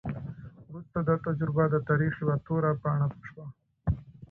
وروسته 0.67 0.97
دا 1.07 1.15
تجربه 1.25 1.63
د 1.69 1.75
تاریخ 1.89 2.13
یوه 2.21 2.35
توره 2.45 2.71
پاڼه 2.81 3.07
شوه. 3.29 3.45